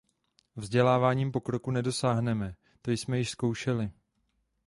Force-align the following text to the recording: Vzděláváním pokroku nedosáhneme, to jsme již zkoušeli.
Vzděláváním 0.55 1.31
pokroku 1.31 1.71
nedosáhneme, 1.71 2.55
to 2.81 2.91
jsme 2.91 3.17
již 3.19 3.29
zkoušeli. 3.29 3.91